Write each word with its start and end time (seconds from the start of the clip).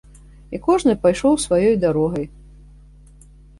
І 0.57 0.59
кожны 0.67 0.95
пайшоў 1.03 1.37
сваёй 1.45 1.75
дарогай. 1.85 2.25